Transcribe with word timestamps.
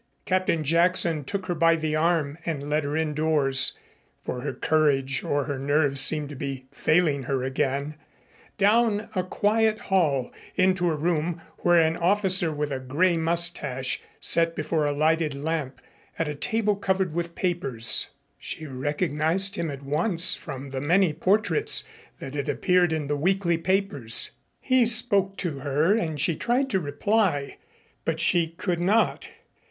Captain 0.25 0.63
Jackson 0.63 1.23
took 1.23 1.45
her 1.45 1.53
by 1.53 1.75
the 1.75 1.95
arm 1.95 2.35
and 2.43 2.67
led 2.71 2.83
her 2.83 2.97
indoors, 2.97 3.77
for 4.19 4.41
her 4.41 4.51
courage 4.51 5.23
or 5.23 5.43
her 5.43 5.59
nerves 5.59 6.01
seemed 6.01 6.27
to 6.27 6.35
be 6.35 6.65
failing 6.71 7.21
her 7.21 7.43
again, 7.43 7.93
down 8.57 9.09
a 9.13 9.21
quiet 9.23 9.77
hall 9.81 10.31
into 10.55 10.89
a 10.89 10.95
room 10.95 11.39
where 11.59 11.79
an 11.79 11.95
officer 11.95 12.51
with 12.51 12.71
a 12.71 12.79
gray 12.79 13.15
mustache 13.15 14.01
sat 14.19 14.55
before 14.55 14.87
a 14.87 14.91
lighted 14.91 15.35
lamp 15.35 15.79
at 16.17 16.27
a 16.27 16.33
table 16.33 16.75
covered 16.75 17.13
with 17.13 17.35
papers. 17.35 18.09
She 18.39 18.65
recognized 18.65 19.55
him 19.55 19.69
at 19.69 19.83
once 19.83 20.35
from 20.35 20.71
the 20.71 20.81
many 20.81 21.13
portraits 21.13 21.83
that 22.17 22.33
had 22.33 22.49
appeared 22.49 22.91
in 22.91 23.05
the 23.05 23.15
weekly 23.15 23.59
papers. 23.59 24.31
He 24.61 24.83
spoke 24.83 25.37
to 25.37 25.59
her 25.59 25.95
and 25.95 26.19
she 26.19 26.35
tried 26.35 26.71
to 26.71 26.79
reply, 26.79 27.57
but 28.03 28.19
she 28.19 28.47
could 28.57 28.79
not. 28.79 29.29